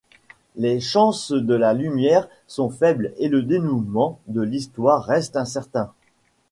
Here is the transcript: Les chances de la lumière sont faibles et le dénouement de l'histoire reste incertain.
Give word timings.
Les 0.55 0.79
chances 0.79 1.31
de 1.31 1.53
la 1.53 1.73
lumière 1.75 2.27
sont 2.47 2.71
faibles 2.71 3.13
et 3.17 3.29
le 3.29 3.43
dénouement 3.43 4.17
de 4.25 4.41
l'histoire 4.41 5.03
reste 5.03 5.37
incertain. 5.37 5.93